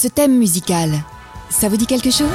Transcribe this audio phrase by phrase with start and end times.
[0.00, 0.92] Ce thème musical,
[1.50, 2.28] ça vous dit quelque chose?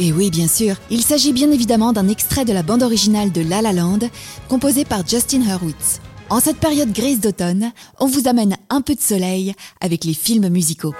[0.00, 3.42] Et oui, bien sûr, il s'agit bien évidemment d'un extrait de la bande originale de
[3.42, 4.00] La La Land,
[4.48, 6.00] composée par Justin Hurwitz.
[6.28, 7.70] En cette période grise d'automne,
[8.00, 10.94] on vous amène un peu de soleil avec les films musicaux.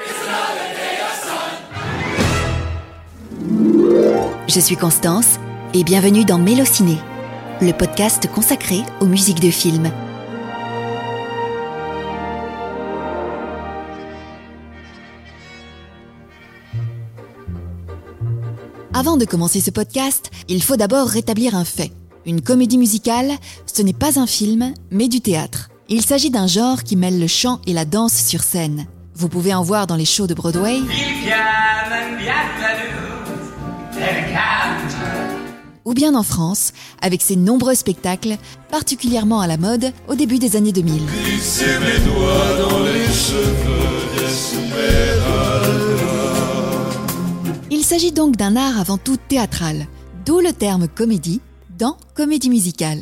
[4.47, 5.41] Je suis Constance
[5.75, 6.97] et bienvenue dans Mélociné,
[7.63, 9.91] le podcast consacré aux musiques de films.
[18.95, 21.93] Avant de commencer ce podcast, il faut d'abord rétablir un fait.
[22.25, 23.33] Une comédie musicale,
[23.67, 25.69] ce n'est pas un film, mais du théâtre.
[25.89, 28.87] Il s'agit d'un genre qui mêle le chant et la danse sur scène.
[29.15, 30.79] Vous pouvez en voir dans les shows de Broadway.
[35.85, 38.37] Ou bien en France, avec ses nombreux spectacles,
[38.71, 41.03] particulièrement à la mode au début des années 2000.
[47.71, 49.87] Il s'agit donc d'un art avant tout théâtral,
[50.27, 51.41] d'où le terme comédie
[51.79, 53.01] dans comédie musicale.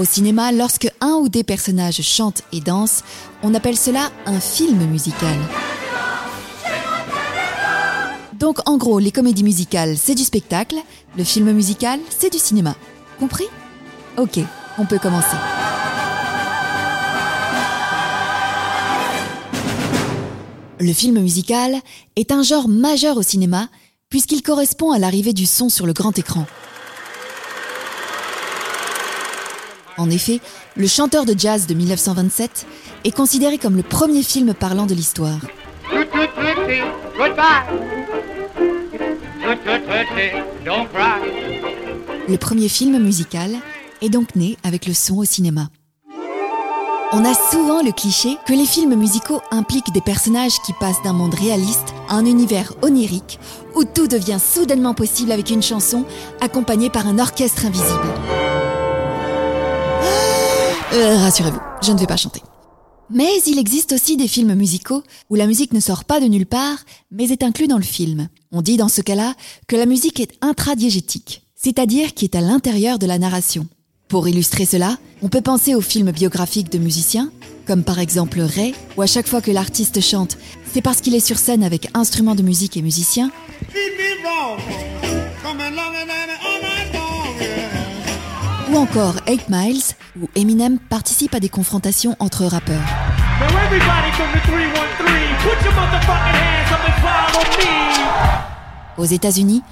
[0.00, 3.02] Au cinéma, lorsque un ou des personnages chantent et dansent,
[3.42, 5.36] on appelle cela un film musical.
[8.40, 10.76] Donc en gros, les comédies musicales, c'est du spectacle,
[11.16, 12.74] le film musical, c'est du cinéma.
[13.18, 13.46] Compris?
[14.16, 14.40] Ok,
[14.78, 15.36] on peut commencer.
[20.80, 21.76] Le film musical
[22.16, 23.68] est un genre majeur au cinéma
[24.08, 26.46] puisqu'il correspond à l'arrivée du son sur le grand écran.
[29.98, 30.40] En effet,
[30.76, 32.66] Le chanteur de jazz de 1927
[33.04, 35.40] est considéré comme le premier film parlant de l'histoire.
[42.28, 43.50] Le premier film musical
[44.02, 45.68] est donc né avec le son au cinéma.
[47.12, 51.12] On a souvent le cliché que les films musicaux impliquent des personnages qui passent d'un
[51.12, 53.40] monde réaliste à un univers onirique
[53.74, 56.04] où tout devient soudainement possible avec une chanson
[56.40, 58.14] accompagnée par un orchestre invisible.
[60.92, 62.42] Euh, rassurez-vous, je ne vais pas chanter.
[63.12, 66.46] Mais il existe aussi des films musicaux où la musique ne sort pas de nulle
[66.46, 66.78] part,
[67.10, 68.28] mais est inclus dans le film.
[68.52, 69.34] On dit dans ce cas-là
[69.66, 73.66] que la musique est intradiégétique, c'est-à-dire qui est à l'intérieur de la narration.
[74.06, 77.32] Pour illustrer cela, on peut penser aux films biographiques de musiciens,
[77.66, 80.38] comme par exemple Ray, où à chaque fois que l'artiste chante,
[80.72, 83.32] c'est parce qu'il est sur scène avec instruments de musique et musiciens.
[88.70, 89.82] Ou encore 8 Miles,
[90.20, 92.82] où Eminem participe à des confrontations entre rappeurs.
[98.96, 99.62] Aux États-Unis,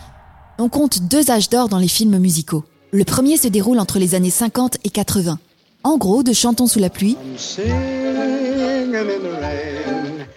[0.59, 2.65] on compte deux âges d'or dans les films musicaux.
[2.93, 5.39] Le premier se déroule entre les années 50 et 80.
[5.85, 7.17] En gros, de Chantons sous la pluie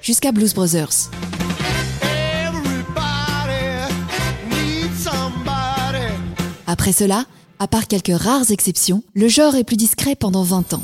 [0.02, 1.10] jusqu'à Blues Brothers.
[6.68, 7.26] Après cela,
[7.62, 10.82] à part quelques rares exceptions, le genre est plus discret pendant 20 ans.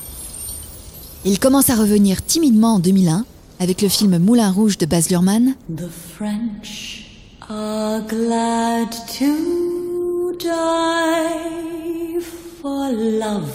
[1.26, 3.26] Il commence à revenir timidement en 2001
[3.60, 5.56] avec le film Moulin Rouge de Baz Luhrmann.
[5.76, 7.04] The French
[7.50, 12.22] are glad to die
[12.62, 13.50] for love.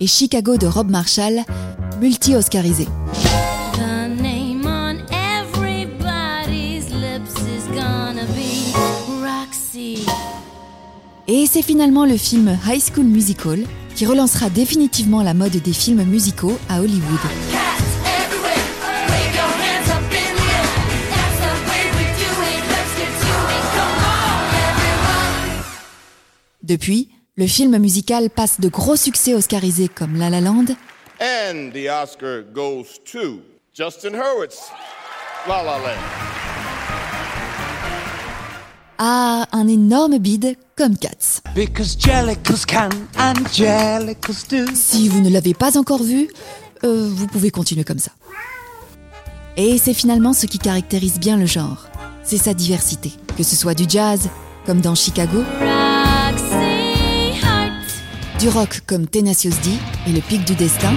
[0.00, 1.44] Et Chicago de Rob Marshall,
[2.00, 2.88] multi-oscarisé.
[11.28, 13.58] Et c'est finalement le film High School Musical
[13.96, 17.18] qui relancera définitivement la mode des films musicaux à Hollywood.
[26.62, 30.66] Depuis, le film musical passe de gros succès oscarisés comme La La Land.
[31.20, 33.40] And the Oscar goes to
[33.74, 34.70] Justin Hurwitz.
[35.48, 36.45] La La Land.
[39.56, 41.40] Un énorme bide comme Cats.
[44.74, 46.28] Si vous ne l'avez pas encore vu,
[46.84, 48.12] euh, vous pouvez continuer comme ça.
[49.56, 51.86] Et c'est finalement ce qui caractérise bien le genre.
[52.22, 53.12] C'est sa diversité.
[53.36, 54.28] Que ce soit du jazz,
[54.66, 55.42] comme dans Chicago
[58.38, 59.70] du rock comme Tenacious D
[60.06, 60.92] et le pic du destin,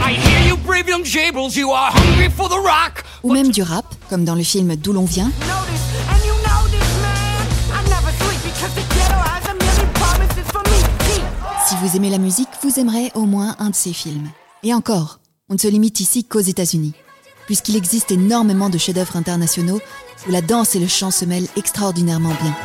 [3.23, 5.31] ou même du rap comme dans le film D'où l'on vient,
[11.89, 14.29] vous aimez la musique, vous aimerez au moins un de ces films.
[14.61, 15.19] Et encore,
[15.49, 16.93] on ne se limite ici qu'aux États-Unis,
[17.47, 19.79] puisqu'il existe énormément de chefs-d'œuvre internationaux
[20.27, 22.55] où la danse et le chant se mêlent extraordinairement bien.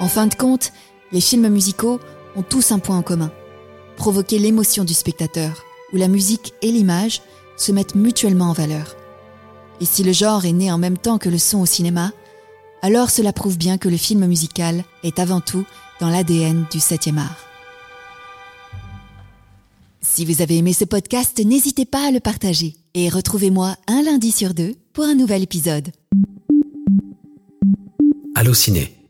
[0.00, 0.72] En fin de compte,
[1.12, 2.00] les films musicaux
[2.34, 3.30] ont tous un point en commun
[3.96, 5.62] provoquer l'émotion du spectateur,
[5.92, 7.22] où la musique et l'image
[7.56, 8.96] se mettent mutuellement en valeur.
[9.82, 12.12] Et si le genre est né en même temps que le son au cinéma,
[12.82, 15.64] alors cela prouve bien que le film musical est avant tout
[15.98, 17.36] dans l'ADN du 7e art.
[20.00, 24.30] Si vous avez aimé ce podcast, n'hésitez pas à le partager et retrouvez-moi un lundi
[24.30, 25.88] sur deux pour un nouvel épisode.
[28.36, 29.01] Allô Ciné